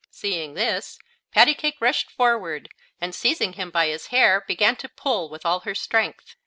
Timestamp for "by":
3.69-3.85